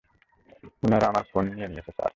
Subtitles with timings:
[0.83, 2.09] উনারা আমার ফোন নিয়ে নিয়েছে, স্যার।